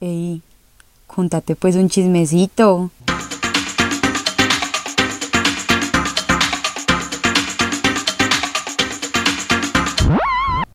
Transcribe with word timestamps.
Ey, 0.00 0.42
contate 1.08 1.56
pues 1.56 1.74
un 1.74 1.88
chismecito. 1.88 2.90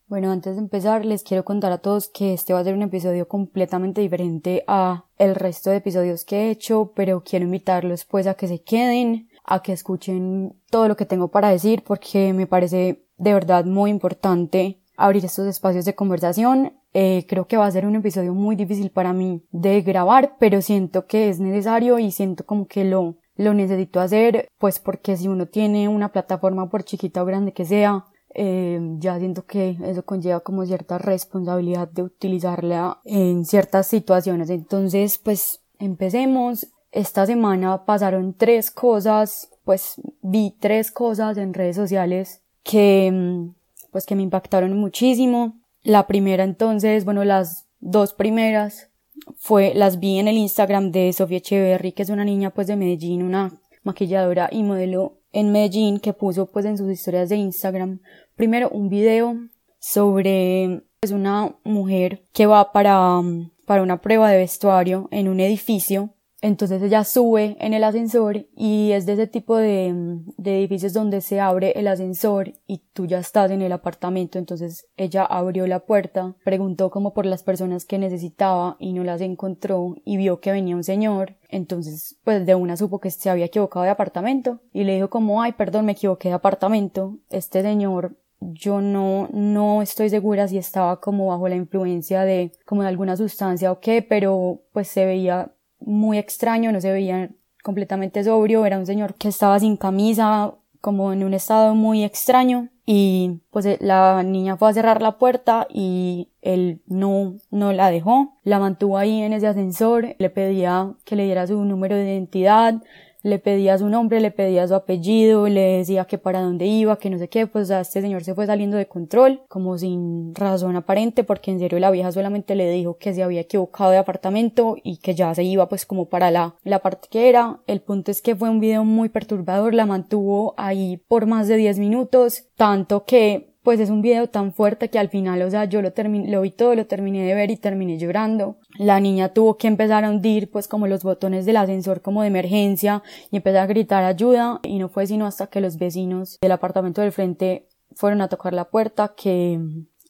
Bueno, 0.07 0.29
antes 0.29 0.55
de 0.55 0.62
empezar 0.62 1.05
les 1.05 1.23
quiero 1.23 1.46
contar 1.46 1.71
a 1.71 1.78
todos 1.78 2.09
que 2.09 2.33
este 2.33 2.54
va 2.54 2.59
a 2.59 2.63
ser 2.65 2.73
un 2.73 2.81
episodio 2.81 3.29
completamente 3.29 4.01
diferente 4.01 4.65
a 4.67 5.05
el 5.17 5.35
resto 5.35 5.69
de 5.69 5.77
episodios 5.77 6.25
que 6.25 6.35
he 6.35 6.51
hecho, 6.51 6.91
pero 6.93 7.23
quiero 7.23 7.45
invitarlos 7.45 8.03
pues 8.03 8.27
a 8.27 8.33
que 8.33 8.49
se 8.49 8.61
queden, 8.61 9.29
a 9.45 9.61
que 9.61 9.71
escuchen 9.71 10.53
todo 10.69 10.89
lo 10.89 10.97
que 10.97 11.05
tengo 11.05 11.29
para 11.29 11.49
decir 11.49 11.81
porque 11.83 12.33
me 12.33 12.45
parece 12.45 13.05
de 13.17 13.33
verdad 13.33 13.63
muy 13.63 13.89
importante 13.89 14.81
abrir 14.97 15.23
estos 15.23 15.47
espacios 15.47 15.85
de 15.85 15.95
conversación. 15.95 16.73
Eh, 16.94 17.25
creo 17.28 17.48
que 17.48 17.57
va 17.57 17.66
a 17.66 17.71
ser 17.71 17.86
un 17.86 17.96
episodio 17.96 18.34
muy 18.34 18.55
difícil 18.55 18.91
para 18.91 19.14
mí 19.14 19.43
de 19.52 19.82
grabar, 19.82 20.36
pero 20.39 20.62
siento 20.62 21.07
que 21.07 21.29
es 21.29 21.39
necesario 21.39 21.97
y 21.97 22.11
siento 22.11 22.46
como 22.46 22.68
que 22.68 22.86
lo, 22.86 23.15
lo 23.36 23.54
necesito 23.54 24.00
hacer, 24.00 24.47
pues 24.60 24.79
porque 24.79 25.18
si 25.18 25.28
uno 25.28 25.48
tiene 25.48 25.87
una 25.87 26.11
plataforma 26.11 26.70
por 26.70 26.84
chiquita 26.84 27.24
o 27.24 27.25
grande 27.25 27.54
que 27.54 27.65
sea, 27.65 28.06
eh, 28.36 28.79
ya 28.98 29.20
siento 29.20 29.46
que 29.46 29.78
eso 29.84 30.04
conlleva 30.04 30.39
como 30.39 30.65
cierta 30.65 30.98
responsabilidad 30.98 31.87
de 31.87 32.03
utilizarla 32.03 33.00
en 33.06 33.45
ciertas 33.45 33.88
situaciones. 33.88 34.50
Entonces, 34.50 35.17
pues 35.17 35.62
empecemos. 35.80 36.67
Esta 36.92 37.25
semana 37.25 37.86
pasaron 37.86 38.36
tres 38.36 38.70
cosas, 38.70 39.50
pues 39.64 39.95
vi 40.22 40.56
tres 40.59 40.92
cosas 40.92 41.38
en 41.38 41.53
redes 41.56 41.75
sociales 41.75 42.44
que, 42.62 43.50
pues 43.92 44.06
que 44.06 44.16
me 44.16 44.22
impactaron 44.22 44.78
muchísimo. 44.78 45.56
La 45.83 46.08
primera 46.08 46.44
entonces, 46.44 47.05
bueno, 47.05 47.23
las 47.23 47.67
dos 47.80 48.14
primeras 48.14 48.89
fue, 49.38 49.73
las 49.75 50.00
vi 50.00 50.19
en 50.19 50.28
el 50.28 50.38
Instagram 50.38 50.92
de 50.92 51.11
Sofía 51.14 51.38
Echeverry, 51.38 51.92
que 51.92 52.03
es 52.03 52.09
una 52.09 52.25
niña 52.25 52.52
pues 52.52 52.67
de 52.67 52.75
Medellín, 52.75 53.23
una 53.23 53.62
maquilladora 53.84 54.50
y 54.52 54.64
modelo 54.64 55.20
en 55.31 55.52
Medellín 55.52 56.00
que 56.00 56.14
puso 56.14 56.45
pues 56.45 56.66
en 56.66 56.78
sus 56.78 56.89
historias 56.89 57.30
de 57.30 57.36
Instagram 57.36 58.00
primero 58.36 58.70
un 58.70 58.89
video 58.89 59.36
sobre 59.80 60.84
pues, 61.02 61.11
una 61.11 61.56
mujer 61.64 62.26
que 62.31 62.45
va 62.45 62.72
para, 62.72 63.22
para 63.66 63.84
una 63.84 64.02
prueba 64.02 64.30
de 64.30 64.38
vestuario 64.38 65.08
en 65.11 65.28
un 65.28 65.39
edificio 65.39 66.14
entonces 66.44 66.81
ella 66.81 67.05
sube 67.05 67.55
en 67.61 67.73
el 67.73 67.86
ascensor 67.86 68.47
y 68.53 68.91
es 68.91 69.05
de 69.05 69.13
ese 69.13 69.27
tipo 69.27 69.55
de, 69.55 70.19
de, 70.36 70.59
edificios 70.59 70.91
donde 70.91 71.22
se 71.22 71.39
abre 71.39 71.72
el 71.77 71.88
ascensor 71.88 72.52
y 72.67 72.80
tú 72.91 73.05
ya 73.05 73.19
estás 73.19 73.49
en 73.49 73.61
el 73.61 73.72
apartamento. 73.72 74.39
Entonces 74.39 74.89
ella 74.97 75.23
abrió 75.23 75.67
la 75.67 75.86
puerta, 75.86 76.36
preguntó 76.44 76.91
como 76.91 77.14
por 77.14 77.25
las 77.25 77.44
personas 77.44 77.86
que 77.86 77.97
necesitaba 77.97 78.75
y 78.77 78.91
no 78.91 79.05
las 79.05 79.21
encontró 79.21 79.95
y 80.03 80.17
vio 80.17 80.41
que 80.41 80.52
venía 80.52 80.75
un 80.75 80.83
señor. 80.83 81.38
Entonces 81.47 82.17
pues 82.25 82.45
de 82.45 82.55
una 82.55 82.75
supo 82.75 82.99
que 82.99 83.09
se 83.09 83.30
había 83.30 83.45
equivocado 83.45 83.86
de 83.86 83.91
apartamento 83.91 84.59
y 84.73 84.83
le 84.83 84.95
dijo 84.95 85.09
como 85.09 85.41
ay 85.41 85.53
perdón 85.53 85.86
me 85.86 85.94
equivoqué 85.94 86.27
de 86.27 86.36
apartamento. 86.36 87.19
Este 87.30 87.61
señor 87.61 88.17
yo 88.41 88.81
no, 88.81 89.30
no 89.31 89.81
estoy 89.81 90.09
segura 90.09 90.49
si 90.49 90.58
estaba 90.58 90.99
como 90.99 91.27
bajo 91.27 91.47
la 91.47 91.55
influencia 91.55 92.23
de 92.25 92.52
como 92.66 92.81
de 92.81 92.89
alguna 92.89 93.16
sustancia 93.16 93.71
o 93.71 93.80
qué, 93.80 94.02
pero 94.02 94.64
pues 94.73 94.89
se 94.89 95.05
veía 95.05 95.53
muy 95.86 96.17
extraño, 96.17 96.72
no 96.72 96.81
se 96.81 96.92
veía 96.92 97.30
completamente 97.64 98.23
sobrio, 98.23 98.66
era 98.66 98.78
un 98.78 98.86
señor 98.86 99.16
que 99.16 99.30
estaba 99.30 99.59
sin 99.59 99.78
camisa, 99.78 100.53
como 100.84 101.14
en 101.14 101.23
un 101.23 101.34
estado 101.34 101.76
muy 101.76 102.03
extraño 102.03 102.67
y 102.86 103.39
pues 103.52 103.66
eh, 103.66 103.78
la 103.80 104.22
niña 104.22 104.58
fue 104.58 104.70
a 104.70 104.73
cerrar 104.73 105.02
la 105.02 105.17
puerta 105.17 105.66
y 105.70 106.28
él 106.42 106.81
no, 106.88 107.38
no 107.52 107.72
la 107.72 107.89
dejó, 107.89 108.34
la 108.44 108.59
mantuvo 108.59 108.98
ahí 108.98 109.22
en 109.22 109.31
ese 109.31 109.48
ascensor, 109.48 110.16
le 110.17 110.30
pedía 110.30 110.94
que 111.06 111.16
le 111.16 111.23
diera 111.23 111.48
su 111.48 111.64
número 111.64 111.95
de 111.95 112.04
identidad, 112.04 112.84
le 113.24 113.40
pedía 113.40 113.78
su 113.78 113.90
nombre, 113.90 114.20
le 114.20 114.32
pedía 114.32 114.68
su 114.68 114.76
apellido, 114.76 115.48
le 115.48 115.78
decía 115.78 116.06
que 116.06 116.18
para 116.18 116.42
dónde 116.42 116.66
iba, 116.66 116.98
que 116.98 117.10
no 117.10 117.17
sé 117.17 117.30
qué, 117.30 117.48
pues 117.48 117.72
a 117.72 117.80
este 117.80 118.02
señor 118.02 118.23
se 118.23 118.36
fue 118.36 118.45
saliendo 118.45 118.78
de 118.78 118.88
control, 118.88 119.42
como 119.48 119.78
sin 119.78 120.36
razón 120.36 120.76
aparente, 120.76 121.23
porque 121.23 121.52
en 121.52 121.60
serio 121.60 121.80
la 121.80 121.89
vieja 121.89 122.12
solamente 122.12 122.56
le 122.56 122.70
dijo 122.70 122.98
que 122.98 123.14
se 123.14 123.23
había 123.23 123.42
equivocado 123.42 123.92
de 123.92 123.98
apartamento 123.98 124.76
y 124.83 124.98
que 124.98 125.16
ya 125.16 125.33
se 125.33 125.44
iba 125.44 125.70
pues 125.70 125.86
como 125.86 126.06
para 126.06 126.30
la, 126.32 126.56
la 126.64 126.80
parte 126.80 127.08
que 127.10 127.30
era. 127.30 127.62
El 127.66 127.82
punto 127.82 128.12
es 128.12 128.22
que 128.22 128.35
fue 128.35 128.50
un 128.50 128.59
video 128.59 128.83
muy 128.83 129.09
perturbador, 129.09 129.73
la 129.73 129.85
mantuvo 129.85 130.53
ahí 130.57 130.97
por 131.07 131.25
más 131.25 131.47
de 131.47 131.56
10 131.56 131.79
minutos, 131.79 132.45
tanto 132.56 133.06
que 133.06 133.52
pues 133.63 133.79
es 133.79 133.90
un 133.90 134.01
video 134.01 134.28
tan 134.28 134.53
fuerte 134.53 134.90
que 134.90 135.00
al 135.00 135.09
final, 135.09 135.41
o 135.41 135.50
sea, 135.50 135.66
yo 135.66 135.81
lo 135.81 135.94
terminé, 135.94 136.29
lo 136.29 136.41
vi 136.41 136.51
todo, 136.51 136.75
lo 136.75 136.85
terminé 136.85 137.25
de 137.25 137.34
ver 137.34 137.50
y 137.50 137.57
terminé 137.57 137.97
llorando. 137.97 138.57
La 138.78 139.00
niña 139.00 139.29
tuvo 139.29 139.57
que 139.57 139.68
empezar 139.68 140.03
a 140.03 140.09
hundir, 140.09 140.51
pues 140.51 140.68
como 140.68 140.88
los 140.88 141.03
botones 141.03 141.46
del 141.46 141.57
ascensor 141.57 142.01
como 142.01 142.22
de 142.22 142.28
emergencia 142.28 143.03
y 143.31 143.38
empezó 143.38 143.59
a 143.59 143.66
gritar 143.66 144.03
ayuda 144.03 144.59
y 144.63 144.79
no 144.79 144.90
fue 144.90 145.07
sino 145.07 145.25
hasta 145.25 145.47
que 145.47 145.62
los 145.62 145.78
vecinos 145.78 146.38
del 146.41 146.51
apartamento 146.51 147.01
del 147.01 147.12
frente 147.12 147.68
fueron 147.96 148.22
a 148.22 148.28
tocar 148.28 148.53
la 148.53 148.66
puerta 148.66 149.13
que 149.16 149.59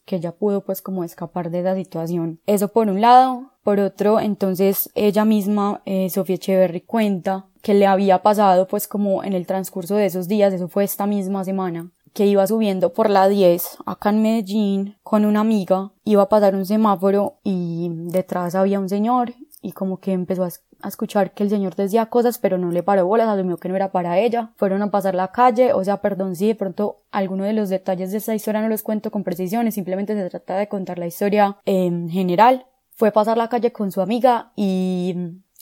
que 0.06 0.18
ella 0.18 0.34
pudo 0.34 0.62
pues 0.62 0.82
como 0.82 1.04
escapar 1.04 1.50
de 1.50 1.62
esa 1.62 1.76
situación. 1.76 2.40
Eso 2.46 2.70
por 2.70 2.90
un 2.90 3.02
lado. 3.02 3.52
Por 3.64 3.80
otro, 3.80 4.20
entonces 4.20 4.90
ella 4.94 5.24
misma, 5.24 5.82
eh, 5.86 6.10
Sofía 6.10 6.36
Echeverry, 6.36 6.82
cuenta 6.82 7.46
que 7.62 7.74
le 7.74 7.86
había 7.86 8.22
pasado 8.22 8.68
pues 8.68 8.90
como 8.90 9.24
en 9.24 9.32
el 9.32 9.48
transcurso 9.48 9.96
de 9.96 10.06
esos 10.06 10.28
días, 10.28 10.52
eso 10.52 10.68
fue 10.68 10.84
esta 10.84 11.08
misma 11.08 11.46
semana, 11.46 11.90
que 12.14 12.26
iba 12.26 12.46
subiendo 12.48 12.94
por 12.94 13.10
la 13.10 13.28
10 13.28 13.78
acá 13.86 14.12
en 14.12 14.22
Medellín 14.22 14.98
con 15.04 15.26
una 15.26 15.42
amiga, 15.42 15.92
iba 16.04 16.24
a 16.24 16.30
pasar 16.30 16.56
un 16.56 16.66
semáforo 16.66 17.40
y 17.44 17.90
detrás 17.92 18.56
había 18.56 18.80
un 18.80 18.90
señor 18.90 19.34
y 19.62 19.72
como 19.72 20.00
que 20.00 20.12
empezó 20.12 20.44
a, 20.44 20.50
escuchar 20.88 21.34
que 21.34 21.44
el 21.44 21.50
señor 21.50 21.76
decía 21.76 22.08
cosas 22.08 22.38
pero 22.38 22.58
no 22.58 22.70
le 22.70 22.84
paró 22.84 23.08
bolas, 23.08 23.30
asumió 23.30 23.58
que 23.58 23.70
no 23.70 23.76
era 23.76 23.92
para 23.92 24.20
ella, 24.20 24.52
fueron 24.58 24.82
a 24.82 24.92
pasar 24.92 25.16
la 25.16 25.32
calle, 25.32 25.72
o 25.74 25.84
sea, 25.84 26.02
perdón 26.02 26.36
si 26.36 26.48
de 26.48 26.56
pronto 26.56 27.04
alguno 27.10 27.46
de 27.46 27.54
los 27.54 27.70
detalles 27.70 28.12
de 28.12 28.18
esa 28.18 28.36
historia 28.36 28.62
no 28.62 28.68
los 28.68 28.84
cuento 28.84 29.10
con 29.10 29.24
precisión, 29.24 29.72
simplemente 29.72 30.14
se 30.14 30.30
trata 30.30 30.58
de 30.58 30.68
contar 30.68 31.00
la 31.00 31.08
historia 31.08 31.58
en 31.66 32.10
general. 32.10 32.68
Fue 32.96 33.08
a 33.08 33.14
pasar 33.14 33.38
la 33.38 33.50
calle 33.50 33.72
con 33.72 33.92
su 33.92 34.02
amiga 34.02 34.52
y 34.56 35.16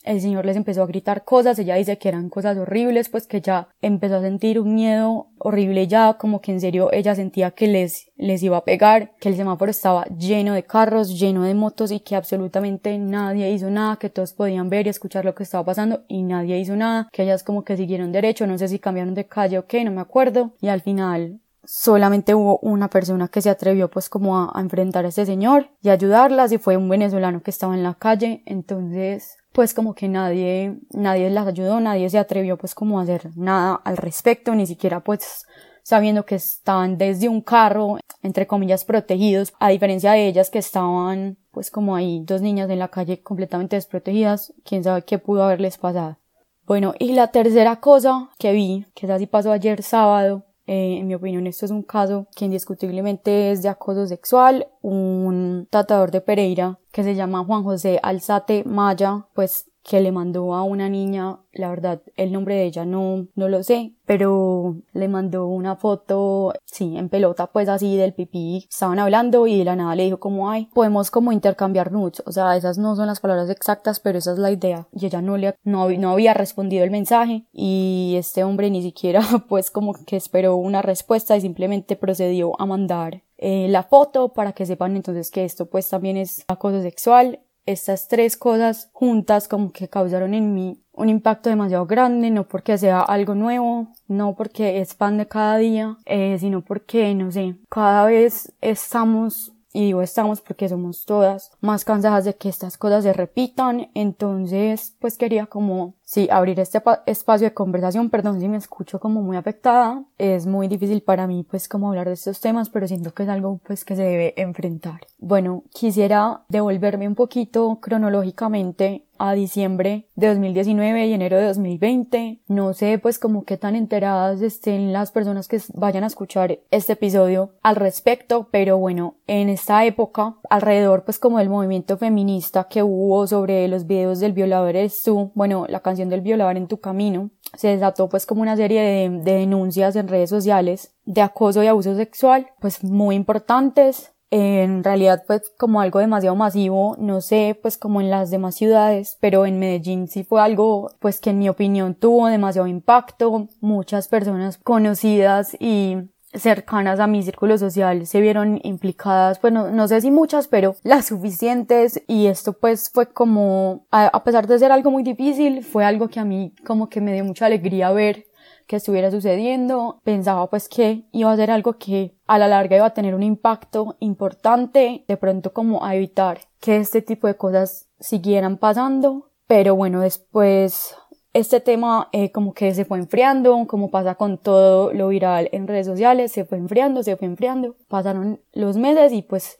el 0.03 0.21
señor 0.21 0.45
les 0.45 0.57
empezó 0.57 0.83
a 0.83 0.87
gritar 0.87 1.23
cosas, 1.23 1.57
ella 1.59 1.75
dice 1.75 1.97
que 1.97 2.09
eran 2.09 2.29
cosas 2.29 2.57
horribles, 2.57 3.09
pues 3.09 3.27
que 3.27 3.41
ya 3.41 3.69
empezó 3.81 4.17
a 4.17 4.21
sentir 4.21 4.59
un 4.59 4.75
miedo 4.75 5.27
horrible 5.37 5.87
ya, 5.87 6.13
como 6.13 6.41
que 6.41 6.51
en 6.51 6.61
serio 6.61 6.91
ella 6.91 7.15
sentía 7.15 7.51
que 7.51 7.67
les, 7.67 8.11
les 8.17 8.43
iba 8.43 8.57
a 8.57 8.63
pegar, 8.63 9.13
que 9.19 9.29
el 9.29 9.35
semáforo 9.35 9.71
estaba 9.71 10.05
lleno 10.05 10.53
de 10.53 10.63
carros, 10.63 11.19
lleno 11.19 11.43
de 11.43 11.53
motos 11.53 11.91
y 11.91 11.99
que 11.99 12.15
absolutamente 12.15 12.97
nadie 12.97 13.51
hizo 13.51 13.69
nada, 13.69 13.97
que 13.97 14.09
todos 14.09 14.33
podían 14.33 14.69
ver 14.69 14.87
y 14.87 14.89
escuchar 14.89 15.25
lo 15.25 15.35
que 15.35 15.43
estaba 15.43 15.65
pasando 15.65 16.03
y 16.07 16.23
nadie 16.23 16.59
hizo 16.59 16.75
nada, 16.75 17.09
que 17.11 17.23
ellas 17.23 17.43
como 17.43 17.63
que 17.63 17.77
siguieron 17.77 18.11
derecho, 18.11 18.47
no 18.47 18.57
sé 18.57 18.67
si 18.67 18.79
cambiaron 18.79 19.13
de 19.13 19.27
calle 19.27 19.57
o 19.59 19.65
qué, 19.65 19.83
no 19.83 19.91
me 19.91 20.01
acuerdo, 20.01 20.53
y 20.61 20.67
al 20.67 20.81
final 20.81 21.39
solamente 21.63 22.35
hubo 22.35 22.59
una 22.59 22.89
persona 22.89 23.27
que 23.27 23.41
se 23.41 23.49
atrevió 23.49 23.89
pues 23.89 24.09
como 24.09 24.37
a, 24.37 24.59
enfrentar 24.59 25.05
a 25.05 25.09
ese 25.09 25.25
señor 25.25 25.69
y 25.81 25.89
ayudarlas 25.89 26.51
y 26.51 26.57
fue 26.57 26.77
un 26.77 26.89
venezolano 26.89 27.41
que 27.41 27.51
estaba 27.51 27.75
en 27.75 27.83
la 27.83 27.93
calle. 27.93 28.43
Entonces 28.45 29.37
pues 29.51 29.73
como 29.73 29.93
que 29.93 30.07
nadie 30.07 30.79
nadie 30.91 31.29
las 31.29 31.47
ayudó 31.47 31.79
nadie 31.79 32.09
se 32.09 32.17
atrevió 32.17 32.57
pues 32.57 32.73
como 32.73 32.99
a 32.99 33.03
hacer 33.03 33.31
nada 33.35 33.75
al 33.83 33.97
respecto 33.97 34.55
ni 34.55 34.65
siquiera 34.65 35.01
pues 35.01 35.45
sabiendo 35.83 36.25
que 36.25 36.35
estaban 36.35 36.97
desde 36.97 37.27
un 37.27 37.41
carro 37.41 37.97
entre 38.21 38.47
comillas 38.47 38.85
protegidos 38.85 39.53
a 39.59 39.69
diferencia 39.69 40.13
de 40.13 40.27
ellas 40.27 40.49
que 40.49 40.59
estaban 40.59 41.37
pues 41.51 41.69
como 41.69 41.95
ahí 41.95 42.23
dos 42.23 42.41
niñas 42.41 42.69
en 42.69 42.79
la 42.79 42.87
calle 42.87 43.21
completamente 43.21 43.75
desprotegidas 43.75 44.53
quién 44.63 44.83
sabe 44.83 45.03
qué 45.03 45.17
pudo 45.17 45.43
haberles 45.43 45.77
pasado. 45.77 46.17
Bueno 46.65 46.93
y 46.97 47.11
la 47.11 47.27
tercera 47.27 47.81
cosa 47.81 48.29
que 48.39 48.53
vi 48.53 48.85
que 48.93 49.11
así 49.11 49.27
pasó 49.27 49.51
ayer 49.51 49.83
sábado 49.83 50.45
eh, 50.71 50.99
en 50.99 51.07
mi 51.07 51.15
opinión, 51.15 51.47
esto 51.47 51.65
es 51.65 51.71
un 51.71 51.83
caso 51.83 52.27
que 52.33 52.45
indiscutiblemente 52.45 53.51
es 53.51 53.61
de 53.61 53.67
acoso 53.67 54.07
sexual. 54.07 54.67
Un 54.81 55.67
tratador 55.69 56.11
de 56.11 56.21
Pereira 56.21 56.79
que 56.93 57.03
se 57.03 57.13
llama 57.13 57.43
Juan 57.43 57.63
José 57.63 57.99
Alzate 58.01 58.63
Maya, 58.63 59.25
pues 59.33 59.69
que 59.83 59.99
le 60.01 60.11
mandó 60.11 60.53
a 60.53 60.63
una 60.63 60.89
niña, 60.89 61.39
la 61.53 61.69
verdad, 61.69 62.01
el 62.15 62.31
nombre 62.31 62.55
de 62.55 62.65
ella 62.65 62.85
no, 62.85 63.27
no 63.35 63.49
lo 63.49 63.63
sé, 63.63 63.93
pero 64.05 64.77
le 64.93 65.07
mandó 65.07 65.47
una 65.47 65.75
foto, 65.75 66.53
sí, 66.65 66.97
en 66.97 67.09
pelota, 67.09 67.47
pues 67.47 67.67
así 67.67 67.97
del 67.97 68.13
pipí, 68.13 68.67
estaban 68.69 68.99
hablando 68.99 69.47
y 69.47 69.57
de 69.57 69.65
la 69.65 69.75
nada 69.75 69.95
le 69.95 70.03
dijo 70.03 70.19
como, 70.19 70.49
ay, 70.49 70.69
podemos 70.73 71.09
como 71.09 71.31
intercambiar 71.31 71.91
nudes, 71.91 72.21
o 72.25 72.31
sea, 72.31 72.55
esas 72.55 72.77
no 72.77 72.95
son 72.95 73.07
las 73.07 73.19
palabras 73.19 73.49
exactas, 73.49 73.99
pero 73.99 74.19
esa 74.19 74.33
es 74.33 74.37
la 74.37 74.51
idea, 74.51 74.87
y 74.93 75.05
ella 75.05 75.21
no 75.21 75.37
le, 75.37 75.55
no, 75.63 75.89
no 75.89 76.11
había 76.11 76.33
respondido 76.33 76.83
el 76.83 76.91
mensaje, 76.91 77.45
y 77.51 78.15
este 78.17 78.43
hombre 78.43 78.69
ni 78.69 78.81
siquiera, 78.81 79.21
pues 79.49 79.71
como 79.71 79.93
que 79.93 80.15
esperó 80.15 80.55
una 80.55 80.81
respuesta 80.81 81.35
y 81.35 81.41
simplemente 81.41 81.95
procedió 81.95 82.59
a 82.61 82.65
mandar 82.65 83.23
eh, 83.37 83.67
la 83.69 83.81
foto 83.81 84.33
para 84.33 84.53
que 84.53 84.67
sepan 84.67 84.95
entonces 84.95 85.31
que 85.31 85.43
esto 85.43 85.65
pues 85.65 85.89
también 85.89 86.15
es 86.15 86.45
acoso 86.47 86.83
sexual 86.83 87.39
estas 87.65 88.07
tres 88.07 88.37
cosas 88.37 88.89
juntas 88.93 89.47
como 89.47 89.71
que 89.71 89.87
causaron 89.87 90.33
en 90.33 90.53
mí 90.53 90.83
un 90.93 91.09
impacto 91.09 91.49
demasiado 91.49 91.85
grande, 91.85 92.29
no 92.29 92.47
porque 92.47 92.77
sea 92.77 93.01
algo 93.01 93.33
nuevo, 93.33 93.87
no 94.07 94.35
porque 94.35 94.81
es 94.81 94.93
pan 94.93 95.17
de 95.17 95.27
cada 95.27 95.57
día, 95.57 95.97
eh, 96.05 96.37
sino 96.39 96.61
porque, 96.61 97.15
no 97.15 97.31
sé, 97.31 97.55
cada 97.69 98.05
vez 98.05 98.53
estamos 98.61 99.53
y 99.73 99.85
digo 99.85 100.01
estamos 100.01 100.41
porque 100.41 100.67
somos 100.67 101.05
todas 101.05 101.51
más 101.61 101.85
cansadas 101.85 102.25
de 102.25 102.35
que 102.35 102.49
estas 102.49 102.77
cosas 102.77 103.03
se 103.03 103.13
repitan, 103.13 103.89
entonces 103.93 104.95
pues 104.99 105.17
quería 105.17 105.45
como 105.45 105.95
sí, 106.11 106.27
abrir 106.29 106.59
este 106.59 106.83
espacio 107.05 107.47
de 107.47 107.53
conversación, 107.53 108.09
perdón 108.09 108.41
si 108.41 108.49
me 108.49 108.57
escucho 108.57 108.99
como 108.99 109.21
muy 109.21 109.37
afectada, 109.37 110.03
es 110.17 110.45
muy 110.45 110.67
difícil 110.67 111.01
para 111.03 111.25
mí 111.25 111.45
pues 111.49 111.69
como 111.69 111.87
hablar 111.87 112.07
de 112.07 112.15
estos 112.15 112.41
temas, 112.41 112.69
pero 112.69 112.85
siento 112.85 113.13
que 113.13 113.23
es 113.23 113.29
algo 113.29 113.61
pues 113.63 113.85
que 113.85 113.95
se 113.95 114.03
debe 114.03 114.33
enfrentar. 114.35 114.99
Bueno, 115.19 115.63
quisiera 115.73 116.41
devolverme 116.49 117.07
un 117.07 117.15
poquito 117.15 117.79
cronológicamente 117.79 119.05
a 119.21 119.33
diciembre 119.33 120.07
de 120.15 120.27
2019 120.29 121.05
y 121.05 121.13
enero 121.13 121.37
de 121.37 121.45
2020. 121.45 122.41
No 122.47 122.73
sé 122.73 122.97
pues 122.97 123.19
como 123.19 123.43
qué 123.43 123.55
tan 123.55 123.75
enteradas 123.75 124.41
estén 124.41 124.91
las 124.91 125.11
personas 125.11 125.47
que 125.47 125.61
vayan 125.75 126.03
a 126.03 126.07
escuchar 126.07 126.57
este 126.71 126.93
episodio 126.93 127.51
al 127.61 127.75
respecto, 127.75 128.47
pero 128.49 128.79
bueno, 128.79 129.17
en 129.27 129.49
esta 129.49 129.85
época, 129.85 130.37
alrededor 130.49 131.03
pues 131.03 131.19
como 131.19 131.37
del 131.37 131.49
movimiento 131.49 131.97
feminista 131.97 132.63
que 132.63 132.81
hubo 132.81 133.27
sobre 133.27 133.67
los 133.67 133.85
videos 133.85 134.19
del 134.19 134.33
violador 134.33 134.75
eres 134.75 135.03
tú, 135.03 135.31
bueno, 135.35 135.67
la 135.69 135.81
canción 135.81 136.00
del 136.09 136.21
violador 136.21 136.57
en 136.57 136.67
tu 136.67 136.79
camino, 136.79 137.29
se 137.55 137.69
desató 137.69 138.09
pues 138.09 138.25
como 138.25 138.41
una 138.41 138.55
serie 138.55 138.81
de, 138.81 139.09
de 139.23 139.33
denuncias 139.39 139.95
en 139.95 140.07
redes 140.07 140.29
sociales 140.29 140.93
de 141.05 141.21
acoso 141.21 141.63
y 141.63 141.67
abuso 141.67 141.95
sexual, 141.95 142.47
pues 142.59 142.83
muy 142.83 143.15
importantes, 143.15 144.13
en 144.31 144.81
realidad 144.83 145.23
pues 145.27 145.51
como 145.57 145.81
algo 145.81 145.99
demasiado 145.99 146.35
masivo, 146.37 146.95
no 146.97 147.19
sé 147.19 147.59
pues 147.61 147.77
como 147.77 147.99
en 147.99 148.09
las 148.09 148.31
demás 148.31 148.55
ciudades, 148.55 149.17
pero 149.19 149.45
en 149.45 149.59
Medellín 149.59 150.07
sí 150.07 150.23
fue 150.23 150.41
algo 150.41 150.89
pues 150.99 151.19
que 151.19 151.31
en 151.31 151.39
mi 151.39 151.49
opinión 151.49 151.95
tuvo 151.95 152.27
demasiado 152.27 152.67
impacto, 152.67 153.49
muchas 153.59 154.07
personas 154.07 154.57
conocidas 154.57 155.57
y 155.59 155.97
cercanas 156.33 156.99
a 156.99 157.07
mi 157.07 157.23
círculo 157.23 157.57
social 157.57 158.05
se 158.05 158.21
vieron 158.21 158.59
implicadas, 158.63 159.41
bueno, 159.41 159.69
no 159.69 159.87
sé 159.87 160.01
si 160.01 160.11
muchas, 160.11 160.47
pero 160.47 160.75
las 160.83 161.07
suficientes 161.07 162.01
y 162.07 162.27
esto 162.27 162.53
pues 162.53 162.89
fue 162.89 163.07
como, 163.11 163.85
a, 163.91 164.07
a 164.07 164.23
pesar 164.23 164.47
de 164.47 164.59
ser 164.59 164.71
algo 164.71 164.91
muy 164.91 165.03
difícil, 165.03 165.63
fue 165.63 165.85
algo 165.85 166.07
que 166.07 166.19
a 166.19 166.25
mí 166.25 166.53
como 166.65 166.89
que 166.89 167.01
me 167.01 167.13
dio 167.13 167.25
mucha 167.25 167.45
alegría 167.45 167.91
ver 167.91 168.25
que 168.67 168.77
estuviera 168.77 169.11
sucediendo, 169.11 169.99
pensaba 170.03 170.49
pues 170.49 170.69
que 170.69 171.03
iba 171.11 171.31
a 171.31 171.35
ser 171.35 171.51
algo 171.51 171.73
que 171.73 172.15
a 172.25 172.37
la 172.37 172.47
larga 172.47 172.77
iba 172.77 172.85
a 172.85 172.93
tener 172.93 173.15
un 173.15 173.23
impacto 173.23 173.97
importante, 173.99 175.03
de 175.07 175.17
pronto 175.17 175.51
como 175.51 175.83
a 175.83 175.95
evitar 175.95 176.39
que 176.61 176.77
este 176.77 177.01
tipo 177.01 177.27
de 177.27 177.35
cosas 177.35 177.89
siguieran 177.99 178.57
pasando, 178.57 179.31
pero 179.45 179.75
bueno, 179.75 179.99
después 179.99 180.95
este 181.33 181.61
tema 181.61 182.09
eh, 182.11 182.31
como 182.31 182.53
que 182.53 182.73
se 182.73 182.85
fue 182.85 182.97
enfriando, 182.97 183.65
como 183.67 183.89
pasa 183.89 184.15
con 184.15 184.37
todo 184.37 184.93
lo 184.93 185.07
viral 185.07 185.49
en 185.51 185.67
redes 185.67 185.87
sociales, 185.87 186.31
se 186.31 186.45
fue 186.45 186.57
enfriando, 186.57 187.03
se 187.03 187.15
fue 187.15 187.27
enfriando, 187.27 187.75
pasaron 187.87 188.41
los 188.51 188.77
meses 188.77 189.13
y 189.13 189.21
pues 189.21 189.57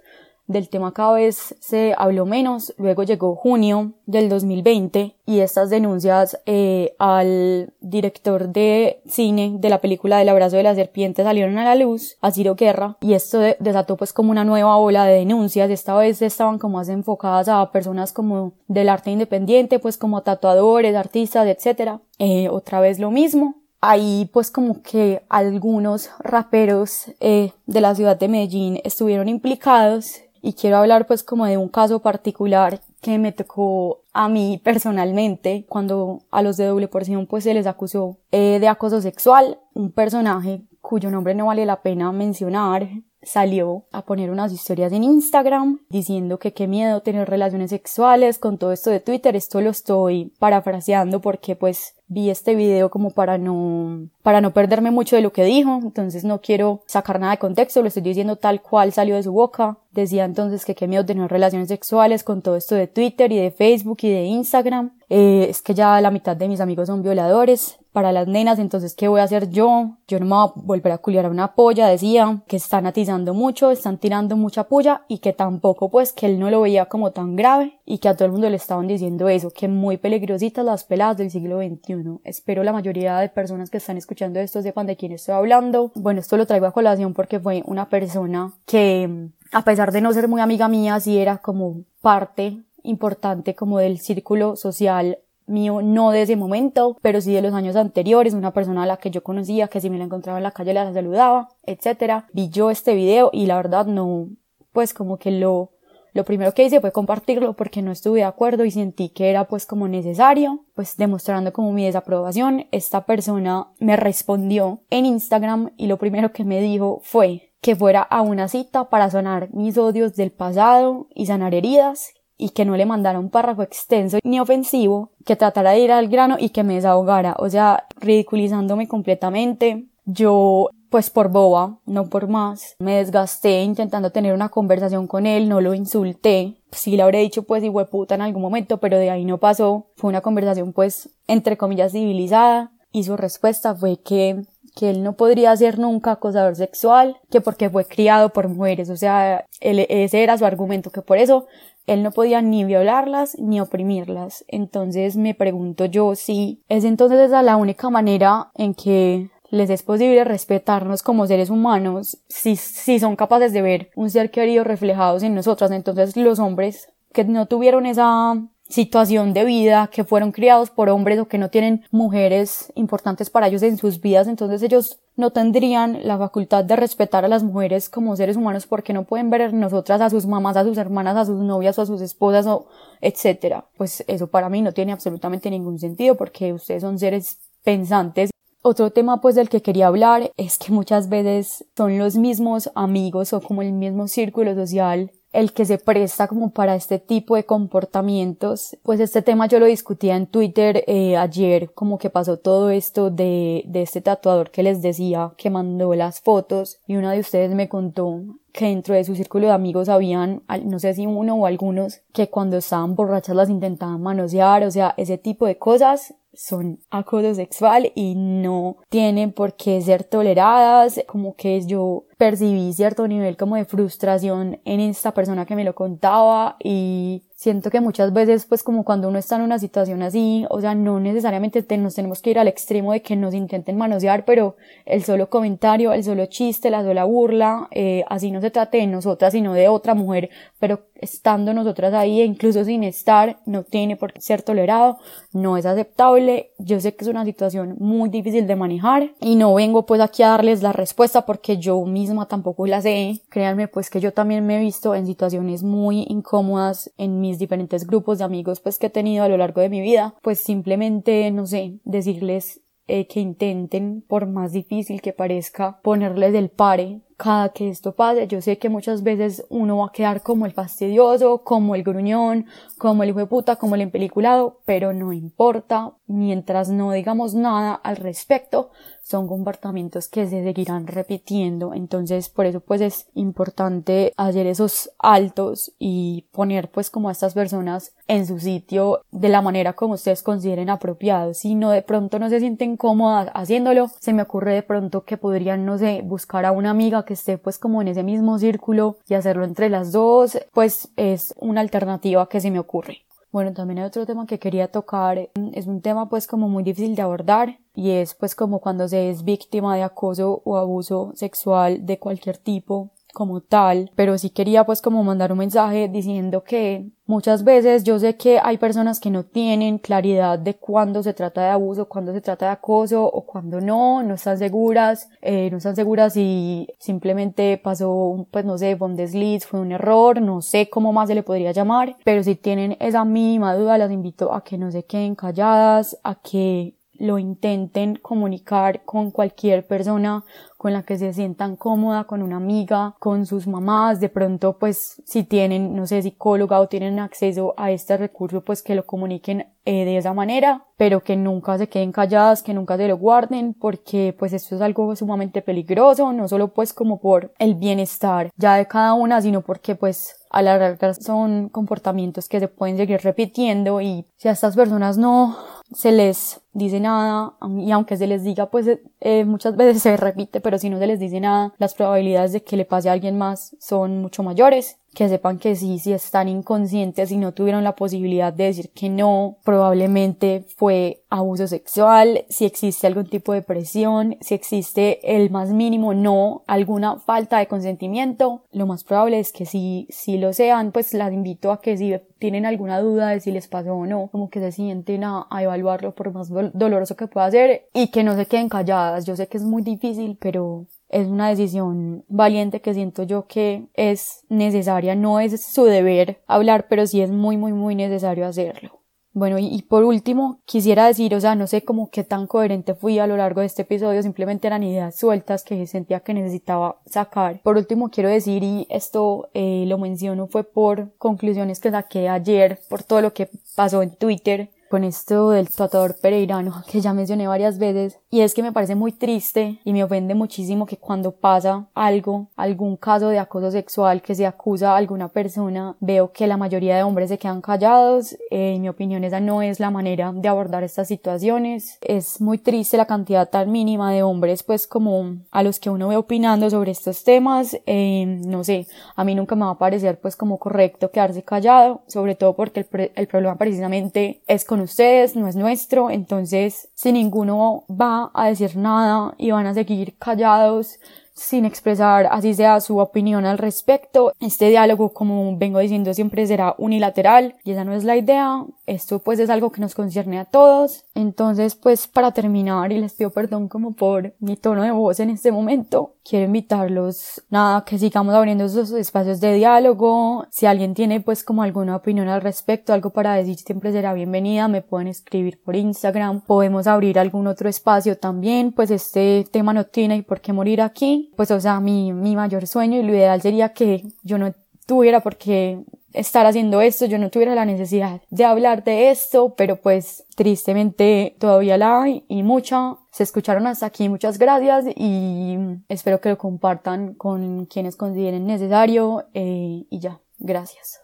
del 0.48 0.70
tema 0.70 0.94
cada 0.94 1.14
vez 1.14 1.56
se 1.60 1.94
habló 1.98 2.26
menos. 2.26 2.74
Luego 2.78 3.04
llegó 3.04 3.36
junio 3.36 3.94
del 4.06 4.30
2020 4.30 5.16
y 5.26 5.40
estas 5.40 5.70
denuncias 5.70 6.40
eh, 6.46 6.96
al 7.00 7.74
director 7.80 8.50
de 8.50 9.02
cine 9.06 9.56
de 9.60 9.70
la 9.70 9.80
película 9.80 10.18
del 10.18 10.30
abrazo 10.30 10.58
de 10.58 10.64
la 10.64 10.76
serpiente 10.76 11.24
salieron 11.24 11.58
a 11.58 11.64
la 11.64 11.76
luz, 11.76 12.18
a 12.22 12.32
Ciro 12.32 12.56
Guerra, 12.56 12.98
y 13.02 13.14
esto 13.14 13.40
desató 13.60 13.98
pues 13.98 14.14
como 14.14 14.32
una 14.32 14.44
nueva 14.44 14.78
ola 14.78 15.06
de 15.06 15.20
denuncias. 15.20 15.70
Esta 15.70 15.96
vez 15.96 16.22
estaban 16.22 16.60
como 16.60 16.78
más 16.78 16.90
enfocadas 16.90 17.48
a 17.48 17.72
personas 17.72 18.14
como 18.14 18.54
del 18.68 18.90
arte 18.90 19.12
independiente, 19.12 19.80
pues 19.80 19.98
como 19.98 20.22
tatuadores, 20.22 20.96
artistas, 20.96 21.48
etc. 21.48 22.00
Eh, 22.20 22.50
otra 22.50 22.80
vez 22.80 23.00
lo 23.00 23.12
mismo 23.12 23.56
ahí 23.82 24.30
pues 24.32 24.52
como 24.52 24.82
que 24.84 25.24
algunos 25.28 26.12
raperos 26.20 27.12
eh, 27.20 27.52
de 27.66 27.82
la 27.82 27.96
ciudad 27.96 28.18
de 28.18 28.28
Medellín 28.28 28.80
estuvieron 28.84 29.28
implicados 29.28 30.22
y 30.42 30.54
quiero 30.54 30.78
hablar 30.78 31.06
pues 31.08 31.24
como 31.24 31.46
de 31.46 31.58
un 31.58 31.70
caso 31.70 32.02
particular 32.02 32.82
que 33.02 33.18
me 33.20 33.32
tocó 33.32 34.02
a 34.14 34.28
mí 34.28 34.60
personalmente 34.64 35.66
cuando 35.70 36.24
a 36.32 36.42
los 36.42 36.58
de 36.58 36.66
doble 36.66 36.88
porción 36.88 37.28
pues 37.28 37.44
se 37.44 37.54
les 37.54 37.68
acusó 37.68 38.18
eh, 38.32 38.60
de 38.60 38.68
acoso 38.68 39.02
sexual. 39.02 39.60
Un 39.74 39.92
personaje 39.92 40.64
cuyo 40.82 41.12
nombre 41.12 41.36
no 41.36 41.46
vale 41.46 41.66
la 41.66 41.82
pena 41.82 42.12
mencionar 42.12 42.90
salió 43.24 43.86
a 43.92 44.04
poner 44.04 44.32
unas 44.32 44.52
historias 44.52 44.92
en 44.94 45.04
Instagram 45.04 45.80
diciendo 45.90 46.40
que 46.40 46.54
qué 46.54 46.68
miedo 46.68 47.02
tener 47.02 47.30
relaciones 47.30 47.70
sexuales 47.70 48.40
con 48.40 48.58
todo 48.58 48.72
esto 48.72 48.90
de 48.90 49.00
Twitter. 49.00 49.36
Esto 49.36 49.62
lo 49.62 49.70
estoy 49.70 50.34
parafraseando 50.40 51.22
porque 51.22 51.56
pues 51.56 51.96
vi 52.08 52.30
este 52.30 52.56
video 52.56 52.90
como 52.90 53.12
para 53.12 53.38
no, 53.38 54.10
para 54.22 54.42
no 54.42 54.52
perderme 54.52 54.92
mucho 54.92 55.16
de 55.16 55.22
lo 55.22 55.32
que 55.32 55.46
dijo, 55.46 55.80
entonces 55.82 56.26
no 56.26 56.42
quiero 56.42 56.84
sacar 56.86 57.22
nada 57.22 57.32
de 57.32 57.40
contexto, 57.40 57.82
lo 57.82 57.88
estoy 57.88 58.04
diciendo 58.04 58.36
tal 58.36 58.62
cual 58.62 58.92
salió 58.92 59.16
de 59.16 59.24
su 59.24 59.32
boca. 59.32 59.78
Decía 59.92 60.26
entonces 60.26 60.66
que 60.66 60.76
qué 60.76 60.88
miedo 60.88 61.06
tener 61.06 61.30
relaciones 61.30 61.70
sexuales 61.70 62.24
con 62.24 62.42
todo 62.42 62.56
esto 62.56 62.76
de 62.76 62.88
Twitter 62.88 63.32
y 63.32 63.38
de 63.38 63.52
Facebook 63.52 64.00
y 64.02 64.10
de 64.10 64.24
Instagram. 64.24 64.92
Eh, 65.14 65.50
es 65.50 65.62
que 65.62 65.74
ya 65.74 66.00
la 66.00 66.10
mitad 66.10 66.38
de 66.38 66.48
mis 66.48 66.62
amigos 66.62 66.88
son 66.88 67.04
violadores 67.04 67.78
para 67.92 68.14
las 68.14 68.30
nenas, 68.30 68.60
entonces 68.60 68.96
¿qué 68.96 69.10
voy 69.10 69.20
a 69.20 69.24
hacer 69.24 69.50
yo? 69.50 69.98
Yo 70.08 70.22
no 70.22 70.26
me 70.26 70.32
voy 70.32 70.48
a 70.48 70.52
volver 70.56 70.94
a 70.94 71.00
culiar 71.00 71.26
a 71.26 71.30
una 71.30 71.54
polla, 71.54 71.90
decía, 71.90 72.44
que 72.48 72.56
están 72.56 72.86
atizando 72.86 73.34
mucho, 73.34 73.72
están 73.72 73.98
tirando 73.98 74.38
mucha 74.38 74.70
puya 74.70 75.02
y 75.10 75.18
que 75.18 75.34
tampoco 75.34 75.92
pues 75.92 76.14
que 76.14 76.28
él 76.28 76.40
no 76.40 76.50
lo 76.50 76.62
veía 76.62 76.86
como 76.86 77.12
tan 77.12 77.36
grave 77.36 77.82
y 77.86 77.98
que 77.98 78.08
a 78.08 78.16
todo 78.16 78.28
el 78.28 78.32
mundo 78.32 78.50
le 78.50 78.56
estaban 78.56 78.88
diciendo 78.88 79.28
eso, 79.28 79.52
que 79.52 79.68
muy 79.68 79.98
peligrositas 79.98 80.64
las 80.64 80.86
peladas 80.86 81.18
del 81.18 81.30
siglo 81.30 81.58
XXI. 81.58 82.22
Espero 82.24 82.64
la 82.64 82.72
mayoría 82.72 83.18
de 83.18 83.28
personas 83.28 83.70
que 83.70 83.80
están 83.80 83.98
escuchando 83.98 84.40
esto 84.40 84.62
sepan 84.62 84.88
de 84.88 84.96
quién 84.96 85.12
estoy 85.12 85.36
hablando. 85.36 85.92
Bueno, 85.96 86.22
esto 86.22 86.38
lo 86.38 86.46
traigo 86.46 86.68
a 86.68 86.72
colación 86.72 87.14
porque 87.14 87.42
fue 87.42 87.64
una 87.66 87.90
persona 87.90 88.54
que 88.66 89.30
a 89.52 89.64
pesar 89.64 89.92
de 89.92 90.00
no 90.00 90.14
ser 90.14 90.30
muy 90.30 90.40
amiga 90.40 90.70
mía, 90.70 90.98
sí 91.02 91.18
era 91.18 91.40
como 91.40 91.82
parte 92.00 92.64
importante 92.84 93.56
como 93.56 93.80
del 93.80 94.00
círculo 94.00 94.56
social 94.56 95.20
mío, 95.48 95.82
no 95.82 96.12
de 96.12 96.24
ese 96.24 96.36
momento, 96.36 96.98
pero 97.02 97.22
sí 97.22 97.34
de 97.34 97.42
los 97.42 97.54
años 97.54 97.76
anteriores, 97.76 98.34
una 98.34 98.54
persona 98.54 98.84
a 98.84 98.86
la 98.86 98.98
que 98.98 99.12
yo 99.12 99.24
conocía, 99.24 99.68
que 99.68 99.82
si 99.82 99.90
me 99.90 99.98
la 99.98 100.06
encontraba 100.06 100.40
en 100.40 100.44
la 100.44 100.52
calle 100.52 100.74
la 100.74 100.92
saludaba, 100.94 101.50
etcétera. 101.64 102.28
Vi 102.34 102.50
yo 102.50 102.72
este 102.72 102.96
video 102.96 103.30
y 103.34 103.46
la 103.46 103.58
verdad 103.58 103.86
no, 103.86 104.30
pues 104.72 104.94
como 104.94 105.18
que 105.18 105.32
lo, 105.32 105.72
lo 106.14 106.26
primero 106.26 106.54
que 106.54 106.64
hice 106.64 106.82
fue 106.82 106.92
compartirlo 106.92 107.54
porque 107.54 107.82
no 107.82 107.92
estuve 107.92 108.20
de 108.20 108.26
acuerdo 108.26 108.66
y 108.66 108.72
sentí 108.72 109.10
que 109.10 109.30
era 109.30 109.46
pues 109.46 109.66
como 109.66 109.88
necesario, 109.88 110.66
pues 110.74 110.98
demostrando 110.98 111.54
como 111.54 111.72
mi 111.72 111.86
desaprobación. 111.86 112.68
Esta 112.72 113.06
persona 113.06 113.68
me 113.80 113.98
respondió 113.98 114.82
en 114.90 115.06
Instagram 115.06 115.72
y 115.78 115.88
lo 115.88 115.98
primero 115.98 116.32
que 116.32 116.44
me 116.44 116.62
dijo 116.62 117.02
fue 117.04 117.52
que 117.62 117.76
fuera 117.76 118.02
a 118.02 118.22
una 118.22 118.48
cita 118.48 118.90
para 118.90 119.10
sanar 119.10 119.54
mis 119.54 119.78
odios 119.78 120.16
del 120.16 120.32
pasado 120.32 121.08
y 121.14 121.28
sanar 121.28 121.54
heridas 121.54 122.14
y 122.42 122.50
que 122.50 122.66
no 122.66 122.76
le 122.76 122.88
mandara 122.88 123.20
un 123.20 123.30
párrafo 123.30 123.62
extenso 123.62 124.18
ni 124.24 124.40
ofensivo, 124.40 125.12
que 125.26 125.36
tratara 125.36 125.72
de 125.72 125.80
ir 125.82 125.92
al 125.92 126.08
grano 126.08 126.38
y 126.40 126.50
que 126.50 126.64
me 126.64 126.74
desahogara, 126.74 127.36
o 127.38 127.48
sea, 127.48 127.86
ridiculizándome 127.98 128.88
completamente. 128.88 129.86
Yo, 130.06 130.70
pues 130.90 131.12
por 131.12 131.30
boba, 131.30 131.78
no 131.86 132.10
por 132.10 132.28
más, 132.28 132.76
me 132.80 132.96
desgasté 132.96 133.62
intentando 133.62 134.10
tener 134.10 134.34
una 134.34 134.50
conversación 134.50 135.06
con 135.06 135.28
él, 135.28 135.48
no 135.48 135.62
lo 135.62 135.76
insulté, 135.76 136.58
sí 136.72 136.98
le 136.98 137.04
habré 137.04 137.20
dicho 137.20 137.44
pues 137.44 137.64
puta 137.92 138.16
en 138.16 138.22
algún 138.22 138.42
momento, 138.42 138.80
pero 138.80 138.98
de 138.98 139.12
ahí 139.12 139.24
no 139.24 139.38
pasó, 139.38 139.86
fue 139.96 140.10
una 140.10 140.22
conversación 140.22 140.74
pues 140.74 141.12
entre 141.28 141.58
comillas 141.58 141.92
civilizada. 141.92 142.72
Y 142.94 143.06
su 143.06 143.16
respuesta 143.16 143.74
fue 143.74 144.02
que 144.02 144.44
que 144.76 144.90
él 144.90 145.04
no 145.04 145.14
podría 145.14 145.56
ser 145.56 145.80
nunca 145.80 146.12
acosador 146.12 146.56
sexual, 146.56 147.20
que 147.30 147.42
porque 147.42 147.70
fue 147.70 147.86
criado 147.86 148.30
por 148.30 148.48
mujeres, 148.48 148.90
o 148.90 148.98
sea, 148.98 149.46
ese 149.60 150.24
era 150.24 150.38
su 150.38 150.46
argumento, 150.46 150.92
que 150.92 151.02
por 151.02 151.18
eso 151.18 151.48
él 151.88 152.04
no 152.04 152.12
podía 152.12 152.42
ni 152.42 152.64
violarlas 152.64 153.38
ni 153.40 153.60
oprimirlas. 153.60 154.46
Entonces 154.48 155.18
me 155.18 155.34
pregunto 155.34 155.86
yo 155.86 156.16
si 156.16 156.62
es 156.70 156.84
entonces 156.84 157.20
esa 157.20 157.42
la 157.42 157.58
única 157.58 157.90
manera 157.90 158.52
en 158.56 158.74
que 158.74 159.30
les 159.50 159.70
es 159.70 159.84
posible 159.84 160.24
respetarnos 160.24 161.04
como 161.04 161.28
seres 161.28 161.50
humanos 161.50 162.18
si, 162.30 162.56
si 162.56 163.00
son 163.00 163.16
capaces 163.16 163.52
de 163.52 163.62
ver 163.62 163.92
un 163.96 164.10
ser 164.10 164.32
querido 164.32 164.64
reflejados 164.64 165.24
en 165.24 165.36
nosotras. 165.36 165.72
Entonces 165.72 166.16
los 166.16 166.40
hombres 166.40 166.90
que 167.14 167.26
no 167.26 167.46
tuvieron 167.48 167.86
esa 167.86 168.36
situación 168.72 169.34
de 169.34 169.46
vida, 169.46 169.90
que 169.92 170.04
fueron 170.04 170.32
criados 170.32 170.70
por 170.70 170.90
hombres 170.90 171.20
o 171.20 171.28
que 171.28 171.38
no 171.38 171.50
tienen 171.50 171.84
mujeres 171.92 172.72
importantes 172.76 173.30
para 173.30 173.48
ellos 173.48 173.62
en 173.64 173.78
sus 173.78 174.02
vidas, 174.02 174.28
entonces 174.28 174.64
ellos 174.64 175.00
no 175.16 175.32
tendrían 175.32 176.00
la 176.08 176.18
facultad 176.18 176.64
de 176.64 176.76
respetar 176.76 177.26
a 177.26 177.28
las 177.28 177.44
mujeres 177.44 177.90
como 177.90 178.16
seres 178.16 178.38
humanos 178.38 178.66
porque 178.66 178.94
no 178.94 179.04
pueden 179.04 179.30
ver 179.30 179.42
en 179.42 179.60
nosotras 179.60 180.02
a 180.02 180.10
sus 180.10 180.26
mamás, 180.26 180.58
a 180.58 180.64
sus 180.64 180.78
hermanas, 180.78 181.18
a 181.18 181.26
sus 181.26 181.40
novias 181.40 181.78
o 181.78 181.82
a 181.82 181.86
sus 181.86 182.02
esposas 182.02 182.48
o 182.48 182.68
etcétera. 183.02 183.66
Pues 183.78 184.04
eso 184.08 184.28
para 184.28 184.50
mí 184.50 184.62
no 184.62 184.72
tiene 184.72 184.94
absolutamente 184.94 185.52
ningún 185.52 185.78
sentido 185.78 186.16
porque 186.16 186.54
ustedes 186.54 186.82
son 186.82 186.98
seres 186.98 187.40
pensantes. 187.64 188.32
Otro 188.64 188.92
tema 188.92 189.22
pues 189.22 189.36
del 189.36 189.50
que 189.50 189.62
quería 189.62 189.88
hablar 189.88 190.32
es 190.38 190.58
que 190.58 190.72
muchas 190.72 191.10
veces 191.10 191.66
son 191.76 191.98
los 191.98 192.16
mismos 192.16 192.72
amigos 192.76 193.34
o 193.34 193.42
como 193.42 193.64
el 193.64 193.74
mismo 193.74 194.08
círculo 194.08 194.54
social 194.56 195.12
el 195.34 195.54
que 195.54 195.66
se 195.66 195.78
presta 195.78 196.28
como 196.28 196.52
para 196.52 196.76
este 196.76 197.00
tipo 197.00 197.36
de 197.36 197.46
comportamientos. 197.46 198.78
Pues 198.84 199.00
este 199.00 199.22
tema 199.22 199.48
yo 199.48 199.60
lo 199.60 199.66
discutía 199.66 200.16
en 200.16 200.28
Twitter 200.28 200.84
eh, 200.88 201.18
ayer, 201.18 201.72
como 201.74 201.98
que 201.98 202.10
pasó 202.10 202.38
todo 202.38 202.70
esto 202.70 203.10
de, 203.10 203.64
de 203.66 203.82
este 203.82 204.02
tatuador 204.02 204.52
que 204.52 204.64
les 204.64 204.82
decía 204.82 205.34
que 205.38 205.50
mandó 205.50 205.94
las 205.96 206.22
fotos 206.22 206.80
y 206.88 206.96
una 206.96 207.14
de 207.14 207.20
ustedes 207.20 207.52
me 207.52 207.70
contó 207.70 208.22
que 208.52 208.66
dentro 208.66 208.96
de 208.96 209.04
su 209.04 209.16
círculo 209.16 209.48
de 209.48 209.54
amigos 209.54 209.90
habían, 209.90 210.44
no 210.64 210.80
sé 210.80 210.94
si 210.94 211.06
uno 211.06 211.36
o 211.36 211.46
algunos, 211.46 212.02
que 212.14 212.30
cuando 212.30 212.58
estaban 212.58 212.96
borrachas 212.96 213.36
las 213.36 213.50
intentaban 213.50 214.02
manosear, 214.02 214.64
o 214.64 214.72
sea, 214.72 214.94
ese 214.98 215.18
tipo 215.18 215.46
de 215.46 215.58
cosas 215.58 216.14
son 216.34 216.80
acoso 216.90 217.36
sexual 217.36 217.92
y 217.94 218.16
no 218.16 218.78
tienen 218.90 219.34
por 219.34 219.56
qué 219.56 219.82
ser 219.82 220.04
toleradas, 220.04 221.02
como 221.08 221.36
que 221.36 221.62
yo 221.66 222.06
percibí 222.18 222.72
cierto 222.74 223.08
nivel 223.08 223.36
como 223.38 223.56
de 223.56 223.66
frustración 223.66 224.60
en 224.64 224.80
esta 224.80 225.14
persona 225.14 225.46
que 225.46 225.56
me 225.56 225.66
lo 225.66 225.76
contaba 225.76 226.56
y 226.64 227.24
siento 227.42 227.72
que 227.72 227.82
muchas 227.82 228.14
veces 228.14 228.46
pues 228.46 228.62
como 228.62 228.84
cuando 228.84 229.08
uno 229.08 229.18
está 229.18 229.36
en 229.36 229.42
una 229.42 229.58
situación 229.58 230.04
así, 230.04 230.46
o 230.52 230.62
sea, 230.62 230.76
no 230.76 231.00
necesariamente 231.00 231.66
nos 231.80 231.96
tenemos 231.96 232.22
que 232.22 232.30
ir 232.30 232.38
al 232.38 232.48
extremo 232.48 232.94
de 232.94 233.02
que 233.02 233.16
nos 233.16 233.34
intenten 233.34 233.78
manosear, 233.78 234.26
pero 234.26 234.58
el 234.86 235.04
solo 235.04 235.28
comentario, 235.28 235.92
el 235.92 236.04
solo 236.04 236.28
chiste, 236.28 236.70
la 236.70 236.84
sola 236.84 237.04
burla, 237.04 237.68
eh, 237.72 238.04
así 238.10 238.30
no 238.30 238.42
se 238.42 238.52
trate 238.52 238.78
de 238.78 238.86
nosotras 238.86 239.34
sino 239.34 239.56
de 239.56 239.70
otra 239.70 239.96
mujer, 239.96 240.30
pero 240.60 240.82
estando 241.02 241.54
nosotras 241.54 241.94
ahí 241.94 242.22
e 242.22 242.26
incluso 242.26 242.64
sin 242.64 242.84
estar, 242.84 243.40
no 243.46 243.64
tiene 243.64 243.96
por 243.96 244.14
qué 244.14 244.22
ser 244.22 244.42
tolerado, 244.44 244.98
no 245.34 245.58
es 245.58 245.66
aceptable, 245.66 246.52
yo 246.58 246.80
sé 246.80 246.96
que 246.96 247.04
es 247.04 247.10
una 247.10 247.26
situación 247.26 247.76
muy 247.80 248.10
difícil 248.10 248.48
de 248.48 248.56
manejar 248.56 249.12
y 249.20 249.36
no 249.36 249.54
vengo 249.56 249.86
pues 249.86 250.02
aquí 250.02 250.24
a 250.24 250.30
darles 250.30 250.62
la 250.62 250.72
respuesta 250.72 251.26
porque 251.26 251.58
yo 251.58 251.84
misma 251.86 252.28
tampoco 252.28 252.66
la 252.68 252.82
sé, 252.82 253.22
créanme 253.30 253.68
pues 253.68 253.90
que 253.90 254.00
yo 254.00 254.14
también 254.14 254.46
me 254.46 254.58
he 254.58 254.62
visto 254.62 254.96
en 254.96 255.06
situaciones 255.06 255.64
muy 255.64 256.06
incómodas 256.08 256.92
en 256.98 257.20
mis 257.20 257.40
diferentes 257.40 257.86
grupos 257.86 258.20
de 258.20 258.26
amigos 258.26 258.60
pues 258.60 258.80
que 258.80 258.88
he 258.88 258.92
tenido 258.92 259.24
a 259.24 259.30
lo 259.30 259.38
largo 259.38 259.62
de 259.62 259.70
mi 259.70 259.82
vida, 259.82 260.16
pues 260.22 260.40
simplemente, 260.40 261.32
no 261.32 261.46
sé, 261.46 261.80
decirles 261.84 262.62
eh, 262.88 263.08
que 263.08 263.20
intenten, 263.22 264.04
por 264.06 264.28
más 264.28 264.52
difícil 264.52 265.02
que 265.02 265.14
parezca, 265.14 265.80
ponerles 265.82 266.34
el 266.34 266.50
pare 266.50 267.00
cada 267.22 267.50
que 267.50 267.70
esto 267.70 267.92
pase. 267.92 268.28
Yo 268.28 268.42
sé 268.42 268.58
que 268.58 268.68
muchas 268.68 269.04
veces 269.04 269.46
uno 269.50 269.78
va 269.78 269.88
a 269.88 269.92
quedar 269.92 270.24
como 270.24 270.48
el 270.48 270.54
fastidioso, 270.54 271.44
como 271.44 271.76
el 271.76 271.84
gruñón, 271.84 272.48
como 272.80 273.04
el 273.04 273.10
hijo 273.10 273.20
de 273.20 273.28
puta, 273.28 273.58
como 273.58 273.76
el 273.76 273.82
empeliculado, 273.82 274.58
pero 274.66 274.92
no 274.92 275.14
importa, 275.14 275.92
mientras 276.08 276.70
no 276.70 276.92
digamos 276.92 277.36
nada 277.36 277.76
al 277.76 277.98
respecto, 277.98 278.72
son 279.04 279.28
comportamientos 279.28 280.08
que 280.08 280.28
se 280.28 280.44
seguirán 280.44 280.88
repitiendo. 280.88 281.74
Entonces, 281.74 282.30
por 282.30 282.46
eso 282.46 282.60
pues 282.60 282.82
es 282.82 283.08
importante 283.14 284.14
hacer 284.18 284.48
esos 284.48 284.90
altos 284.98 285.74
y 285.78 286.26
poner 286.32 286.72
pues 286.72 286.90
como 286.90 287.10
a 287.10 287.12
estas 287.12 287.34
personas 287.34 287.94
en 288.08 288.26
su 288.26 288.40
sitio 288.40 289.02
de 289.12 289.30
la 289.30 289.42
manera 289.42 289.74
como 289.74 289.96
ustedes 289.96 290.24
consideren 290.24 290.70
apropiado. 290.70 291.34
Si 291.34 291.56
no 291.56 291.72
de 291.72 291.82
pronto 291.82 292.20
no 292.20 292.30
se 292.30 292.40
sienten 292.40 292.78
cómodas 292.78 293.30
haciéndolo, 293.34 293.90
se 294.00 294.14
me 294.14 294.24
ocurre 294.24 294.54
de 294.54 294.64
pronto 294.64 295.04
que 295.04 295.18
podrían, 295.18 295.66
no 295.66 295.78
sé, 295.78 296.02
buscar 296.04 296.46
a 296.46 296.52
una 296.52 296.70
amiga 296.70 297.04
que 297.06 297.11
esté 297.14 297.38
pues 297.38 297.58
como 297.58 297.82
en 297.82 297.88
ese 297.88 298.04
mismo 298.04 298.38
círculo 298.40 298.98
y 299.08 299.14
hacerlo 299.14 299.46
entre 299.46 299.70
las 299.70 299.92
dos, 299.92 300.38
pues 300.54 300.90
es 300.96 301.34
una 301.38 301.62
alternativa 301.62 302.28
que 302.28 302.42
se 302.42 302.52
me 302.52 302.60
ocurre. 302.60 303.00
Bueno, 303.32 303.54
también 303.54 303.80
hay 303.80 303.86
otro 303.86 304.06
tema 304.06 304.26
que 304.26 304.40
quería 304.40 304.68
tocar, 304.68 305.30
es 305.54 305.66
un 305.66 305.82
tema 305.82 306.10
pues 306.10 306.28
como 306.28 306.50
muy 306.50 306.64
difícil 306.64 306.96
de 306.96 307.02
abordar 307.02 307.60
y 307.74 307.92
es 307.92 308.14
pues 308.14 308.36
como 308.36 308.60
cuando 308.60 308.90
se 308.90 309.10
es 309.10 309.24
víctima 309.24 309.76
de 309.78 309.84
acoso 309.84 310.42
o 310.44 310.58
abuso 310.58 311.14
sexual 311.16 311.86
de 311.86 311.98
cualquier 311.98 312.38
tipo 312.38 312.92
como 313.14 313.42
tal, 313.42 313.92
pero 313.96 314.18
sí 314.18 314.30
quería 314.30 314.66
pues 314.66 314.82
como 314.82 315.04
mandar 315.04 315.32
un 315.32 315.40
mensaje 315.40 315.88
diciendo 315.88 316.44
que 316.44 316.90
muchas 317.06 317.44
veces 317.44 317.84
yo 317.84 318.00
sé 318.00 318.16
que 318.16 318.40
hay 318.42 318.58
personas 318.58 319.00
que 319.00 319.10
no 319.10 319.24
tienen 319.24 319.78
claridad 319.78 320.40
de 320.40 320.56
cuándo 320.56 321.04
se 321.04 321.14
trata 321.14 321.42
de 321.42 321.50
abuso, 321.50 321.90
cuándo 321.90 322.14
se 322.14 322.22
trata 322.22 322.46
de 322.46 322.52
acoso 322.54 323.04
o 323.04 323.26
cuándo 323.26 323.60
no, 323.60 324.02
no 324.04 324.16
están 324.16 324.38
seguras, 324.38 325.10
eh, 325.22 325.50
no 325.52 325.58
están 325.58 325.76
seguras 325.76 326.14
si 326.14 326.68
simplemente 326.80 327.58
pasó 327.58 328.28
pues 328.32 328.46
no 328.46 328.58
sé, 328.58 328.76
Bundesliga, 328.76 329.46
fue 329.46 329.60
un 329.60 329.72
error, 329.72 330.22
no 330.22 330.42
sé 330.42 330.70
cómo 330.70 330.94
más 330.94 331.10
se 331.10 331.16
le 331.16 331.24
podría 331.24 331.52
llamar, 331.52 331.98
pero 332.04 332.24
si 332.24 332.36
tienen 332.36 332.78
esa 332.80 333.06
mínima 333.06 333.56
duda 333.56 333.78
las 333.78 333.92
invito 333.92 334.34
a 334.34 334.44
que 334.44 334.58
no 334.58 334.72
se 334.72 334.84
queden 334.84 335.16
calladas, 335.16 335.98
a 336.04 336.16
que 336.16 336.76
lo 337.02 337.18
intenten 337.18 337.96
comunicar 337.96 338.86
con 338.86 339.10
cualquier 339.10 339.66
persona 339.66 340.24
con 340.62 340.74
la 340.74 340.84
que 340.84 340.96
se 341.00 341.12
sientan 341.12 341.56
cómoda, 341.56 342.04
con 342.04 342.22
una 342.22 342.38
amiga, 342.38 342.94
con 343.00 343.26
sus 343.26 343.48
mamás, 343.48 344.00
de 344.00 344.10
pronto 344.10 344.60
pues 344.60 345.02
si 345.08 345.24
tienen, 345.24 345.76
no 345.76 345.88
sé, 345.88 346.04
psicóloga 346.04 346.60
o 346.60 346.68
tienen 346.68 347.00
acceso 347.00 347.56
a 347.58 347.72
este 347.72 347.98
recurso, 347.98 348.44
pues 348.44 348.62
que 348.62 348.76
lo 348.76 348.86
comuniquen 348.86 349.48
eh, 349.66 349.86
de 349.86 349.98
esa 349.98 350.14
manera, 350.14 350.66
pero 350.78 351.04
que 351.04 351.16
nunca 351.16 351.58
se 351.58 351.70
queden 351.70 351.92
calladas, 351.92 352.42
que 352.42 352.54
nunca 352.54 352.78
se 352.78 352.88
lo 352.88 352.98
guarden, 352.98 353.54
porque 353.54 354.16
pues 354.18 354.34
esto 354.34 354.56
es 354.56 354.62
algo 354.62 354.96
sumamente 354.96 355.42
peligroso, 355.42 356.12
no 356.14 356.28
solo 356.28 356.50
pues 356.50 356.74
como 356.74 357.00
por 357.00 357.34
el 357.38 357.56
bienestar 357.56 358.32
ya 358.38 358.56
de 358.56 358.68
cada 358.68 358.94
una, 358.94 359.22
sino 359.22 359.42
porque 359.42 359.76
pues 359.76 360.22
a 360.32 360.42
la 360.42 360.58
larga 360.58 360.94
son 360.94 361.50
comportamientos 361.50 362.28
que 362.28 362.40
se 362.40 362.48
pueden 362.48 362.78
seguir 362.78 363.02
repitiendo 363.02 363.82
y 363.82 364.06
si 364.18 364.30
a 364.30 364.32
estas 364.32 364.56
personas 364.56 364.98
no 364.98 365.38
se 365.74 365.92
les 365.92 366.42
dice 366.54 366.80
nada 366.80 367.34
y 367.60 367.72
aunque 367.72 367.98
se 367.98 368.08
les 368.08 368.24
diga 368.24 368.50
pues 368.50 368.68
eh, 369.00 369.26
muchas 369.26 369.56
veces 369.56 369.82
se 369.82 369.96
repite 369.98 370.42
pero 370.42 370.58
si 370.58 370.70
no 370.70 370.80
se 370.80 370.88
les 370.88 371.00
dice 371.00 371.20
nada 371.20 371.54
las 371.58 371.74
probabilidades 371.76 372.34
de 372.34 372.44
que 372.44 372.58
le 372.58 372.66
pase 372.66 372.90
a 372.90 372.94
alguien 372.94 373.18
más 373.18 373.56
son 373.60 374.02
mucho 374.02 374.24
mayores 374.24 374.78
que 374.94 375.08
sepan 375.08 375.40
que 375.40 375.56
sí, 375.56 375.80
si 375.80 375.94
están 375.94 376.28
inconscientes 376.28 377.12
y 377.12 377.18
no 377.18 377.34
tuvieron 377.34 377.64
la 377.64 377.76
posibilidad 377.76 378.34
de 378.34 378.46
decir 378.46 378.72
que 378.74 378.90
no, 378.90 379.38
probablemente 379.44 380.46
fue 380.58 381.04
abuso 381.10 381.48
sexual, 381.48 382.26
si 382.30 382.46
existe 382.46 382.88
algún 382.88 383.08
tipo 383.08 383.34
de 383.34 383.42
presión, 383.42 384.18
si 384.22 384.34
existe 384.34 385.16
el 385.16 385.30
más 385.30 385.50
mínimo 385.50 385.94
no, 385.94 386.44
alguna 386.48 387.00
falta 387.00 387.40
de 387.40 387.48
consentimiento, 387.48 388.44
lo 388.52 388.68
más 388.68 388.84
probable 388.84 389.20
es 389.20 389.32
que 389.32 389.46
si, 389.46 389.88
si 389.90 390.18
lo 390.18 390.34
sean, 390.34 390.72
pues 390.72 390.94
las 390.94 391.14
invito 391.14 391.52
a 391.52 391.62
que 391.62 391.78
si 391.78 391.94
tienen 392.20 392.46
alguna 392.46 392.80
duda 392.80 393.10
de 393.10 393.20
si 393.20 393.32
les 393.32 393.48
pasó 393.48 393.74
o 393.74 393.86
no, 393.86 394.10
como 394.12 394.30
que 394.30 394.40
se 394.40 394.52
sienten 394.52 395.04
a, 395.04 395.28
evaluarlo 395.42 395.96
por 395.96 396.14
más 396.14 396.30
doloroso 396.30 396.96
que 396.96 397.08
pueda 397.08 397.32
ser 397.32 397.68
y 397.74 397.90
que 397.90 398.04
no 398.04 398.16
se 398.16 398.28
queden 398.28 398.48
calladas. 398.48 399.06
Yo 399.06 399.16
sé 399.16 399.28
que 399.28 399.38
es 399.38 399.44
muy 399.44 399.64
difícil, 399.64 400.18
pero 400.20 400.68
es 400.92 401.08
una 401.08 401.30
decisión 401.30 402.06
valiente 402.08 402.62
que 402.62 402.74
siento 402.74 403.04
yo 403.04 403.26
que 403.28 403.68
es 403.74 404.26
necesaria, 404.30 404.96
no 404.96 405.20
es 405.20 405.44
su 405.44 405.64
deber 405.64 406.22
hablar, 406.28 406.68
pero 406.70 406.86
sí 406.86 407.02
es 407.02 407.10
muy, 407.10 407.38
muy, 407.38 407.54
muy 407.54 407.76
necesario 407.76 408.28
hacerlo. 408.28 408.82
Bueno, 409.14 409.38
y, 409.40 409.62
por 409.64 409.84
último, 409.84 410.40
quisiera 410.46 410.88
decir, 410.88 411.14
o 411.16 411.20
sea, 411.20 411.36
no 411.36 411.46
sé 411.46 411.64
cómo 411.64 411.90
qué 411.92 412.06
tan 412.06 412.28
coherente 412.28 412.76
fui 412.76 412.98
a 412.98 413.08
lo 413.08 413.18
largo 413.18 413.42
de 413.42 413.48
este 413.48 413.64
episodio, 413.64 414.02
simplemente 414.02 414.48
eran 414.48 414.64
ideas 414.64 414.96
sueltas 414.96 415.44
que 415.44 415.68
sentía 415.68 416.00
que 416.00 416.14
necesitaba 416.14 416.80
sacar. 416.86 417.42
Por 417.42 417.58
último, 417.58 417.90
quiero 417.90 418.08
decir, 418.08 418.42
y 418.42 418.68
esto 418.70 419.30
eh, 419.34 419.66
lo 419.68 419.78
menciono, 419.78 420.28
fue 420.28 420.46
por 420.46 420.96
conclusiones 420.98 421.60
que 421.60 421.72
saqué 421.72 422.08
ayer, 422.08 422.62
por 422.70 422.84
todo 422.84 423.02
lo 423.02 423.14
que 423.14 423.30
pasó 423.54 423.82
en 423.82 423.96
Twitter, 423.96 424.50
con 424.72 424.86
esto 424.86 425.32
del 425.32 425.50
tatuador 425.50 425.98
pereirano 426.00 426.64
que 426.66 426.80
ya 426.80 426.94
mencioné 426.94 427.28
varias 427.28 427.60
veces 427.60 428.00
y 428.10 428.22
es 428.22 428.34
que 428.34 428.42
me 428.42 428.54
parece 428.54 428.74
muy 428.74 428.94
triste 428.94 429.60
y 429.66 429.74
me 429.74 429.84
ofende 429.84 430.16
muchísimo 430.16 430.66
que 430.66 430.78
cuando 430.78 431.12
pasa 431.12 431.68
algo, 431.74 432.30
algún 432.38 432.78
caso 432.78 433.10
de 433.10 433.20
acoso 433.20 433.52
sexual 433.52 434.02
que 434.02 434.16
se 434.16 434.26
acusa 434.26 434.72
a 434.72 434.78
alguna 434.78 435.10
persona, 435.10 435.76
veo 435.82 436.14
que 436.14 436.26
la 436.26 436.38
mayoría 436.38 436.78
de 436.78 436.84
hombres 436.84 437.10
se 437.10 437.18
quedan 437.18 437.42
callados. 437.42 438.14
Eh, 438.30 438.56
en 438.56 438.62
mi 438.62 438.70
opinión 438.70 439.04
esa 439.04 439.20
no 439.20 439.42
es 439.42 439.60
la 439.60 439.72
manera 439.72 440.14
de 440.14 440.28
abordar 440.30 440.64
estas 440.64 440.88
situaciones. 440.88 441.78
Es 441.82 442.22
muy 442.22 442.38
triste 442.38 442.78
la 442.78 442.86
cantidad 442.86 443.30
tan 443.30 443.52
mínima 443.52 443.92
de 443.92 444.04
hombres 444.04 444.42
pues 444.44 444.68
como 444.68 445.18
a 445.32 445.44
los 445.44 445.60
que 445.60 445.70
uno 445.70 445.90
ve 445.90 445.98
opinando 445.98 446.50
sobre 446.50 446.72
estos 446.72 447.04
temas. 447.04 447.58
Eh, 447.66 448.06
no 448.26 448.46
sé, 448.46 448.68
a 448.96 449.04
mí 449.04 449.16
nunca 449.16 449.36
me 449.36 449.44
va 449.44 449.52
a 449.52 449.58
parecer 449.58 450.00
pues 450.00 450.16
como 450.16 450.38
correcto 450.38 450.92
quedarse 450.92 451.24
callado, 451.24 451.82
sobre 451.88 452.16
todo 452.16 452.38
porque 452.38 452.62
el, 452.72 452.92
el 452.96 453.08
problema 453.08 453.38
precisamente 453.38 454.22
es 454.28 454.46
ustedes, 454.62 455.16
no 455.16 455.28
es 455.28 455.36
nuestro, 455.36 455.90
entonces 455.90 456.70
si 456.74 456.92
ninguno 456.92 457.66
va 457.70 458.12
a 458.14 458.28
decir 458.28 458.56
nada 458.56 459.14
y 459.18 459.32
van 459.32 459.46
a 459.48 459.54
seguir 459.54 459.98
callados 459.98 460.80
sin 461.14 461.46
expresar 461.46 462.08
así 462.12 462.34
sea 462.34 462.60
su 462.62 462.80
opinión 462.80 463.26
al 463.26 463.38
respecto. 463.38 464.14
Este 464.20 464.50
diálogo, 464.50 464.94
como 464.94 465.38
vengo 465.38 465.60
diciendo, 465.60 465.94
siempre 465.94 466.26
será 466.26 466.56
unilateral 466.58 467.36
y 467.44 467.52
esa 467.52 467.64
no 467.64 467.74
es 467.74 467.84
la 467.84 467.98
idea. 467.98 468.44
Esto 468.66 469.00
pues 469.00 469.20
es 469.20 469.30
algo 469.30 469.52
que 469.52 469.62
nos 469.62 469.76
concierne 469.76 470.20
a 470.20 470.26
todos. 470.26 470.86
Entonces 470.96 471.56
pues 471.56 471.88
para 471.88 472.12
terminar 472.12 472.72
y 472.72 472.80
les 472.80 472.94
pido 472.94 473.12
perdón 473.12 473.48
como 473.48 473.74
por 473.74 474.14
mi 474.20 474.38
tono 474.38 474.64
de 474.64 474.72
voz 474.72 475.00
en 475.00 475.10
este 475.10 475.32
momento, 475.32 475.96
quiero 476.04 476.26
invitarlos 476.26 477.24
nada 477.30 477.64
que 477.66 477.78
sigamos 477.78 478.14
abriendo 478.14 478.46
esos 478.46 478.72
espacios 478.72 479.20
de 479.20 479.34
diálogo. 479.34 480.26
Si 480.32 480.46
alguien 480.46 480.74
tiene 480.74 481.02
pues 481.02 481.24
como 481.24 481.44
alguna 481.44 481.76
opinión 481.76 482.08
al 482.08 482.22
respecto, 482.22 482.74
algo 482.74 482.92
para 482.92 483.16
decir 483.16 483.38
siempre 483.38 483.72
será 483.72 483.94
bienvenida, 483.94 484.48
me 484.48 484.62
pueden 484.62 484.88
escribir 484.88 485.42
por 485.42 485.56
Instagram. 485.56 486.22
Podemos 486.22 486.68
abrir 486.68 487.00
algún 487.00 487.28
otro 487.28 487.50
espacio 487.50 487.98
también, 487.98 488.52
pues 488.52 488.72
este 488.72 489.26
tema 489.32 489.54
no 489.54 489.66
tiene 489.66 490.04
por 490.04 490.22
qué 490.22 490.34
morir 490.34 490.62
aquí 490.62 491.11
pues 491.16 491.32
o 491.32 491.40
sea, 491.40 491.60
mi, 491.60 491.94
mi 491.94 492.16
mayor 492.16 492.48
sueño 492.48 492.80
y 492.80 492.84
lo 492.84 492.94
ideal 492.94 493.22
sería 493.22 493.54
que 493.54 493.84
yo 494.04 494.18
no 494.18 494.34
tuviera 494.66 495.02
por 495.02 495.18
qué 495.18 495.60
estar 495.94 496.26
haciendo 496.26 496.62
esto, 496.62 496.86
yo 496.86 496.98
no 496.98 497.10
tuviera 497.10 497.36
la 497.36 497.46
necesidad 497.46 498.02
de 498.10 498.26
hablar 498.26 498.64
de 498.64 498.92
esto, 498.92 499.36
pero 499.36 499.58
pues 499.58 500.06
tristemente 500.16 501.16
todavía 501.20 501.58
la 501.58 501.82
hay 501.82 502.06
y 502.08 502.24
mucha. 502.24 502.78
Se 502.92 503.04
escucharon 503.04 503.48
hasta 503.48 503.66
aquí, 503.66 503.90
muchas 503.90 504.18
gracias 504.18 504.66
y 504.76 505.38
espero 505.70 506.02
que 506.02 506.10
lo 506.10 506.18
compartan 506.18 506.94
con 506.94 507.46
quienes 507.46 507.76
consideren 507.76 508.26
necesario 508.26 509.06
eh, 509.14 509.66
y 509.70 509.80
ya, 509.80 510.00
gracias. 510.20 510.80